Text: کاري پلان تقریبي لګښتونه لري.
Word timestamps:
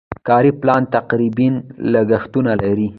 کاري 0.27 0.51
پلان 0.61 0.81
تقریبي 0.95 1.47
لګښتونه 1.93 2.51
لري. 2.63 2.87